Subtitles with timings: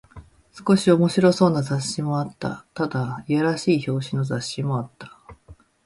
[0.67, 2.65] 少し面白そうな雑誌もあった。
[2.73, 5.15] ただ、いやらしい表紙の雑誌もあった。